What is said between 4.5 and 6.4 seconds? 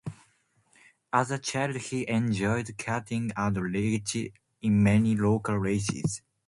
in many local races.